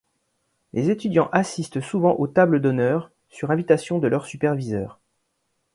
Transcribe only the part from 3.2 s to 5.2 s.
sur invitation de leurs superviseurs.